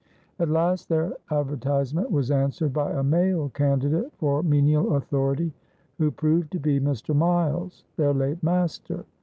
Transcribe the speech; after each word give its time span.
At 0.39 0.49
last 0.49 0.89
their 0.89 1.13
advertisement 1.29 2.09
was 2.11 2.31
answered 2.31 2.73
by 2.73 2.91
a 2.91 3.03
male 3.03 3.49
candidate 3.49 4.11
for 4.17 4.41
menial 4.41 4.95
authority, 4.95 5.53
who 5.99 6.09
proved 6.09 6.51
to 6.53 6.59
be 6.59 6.79
Mr. 6.79 7.15
Miles, 7.15 7.83
their 7.97 8.11
late 8.11 8.41
master. 8.41 9.05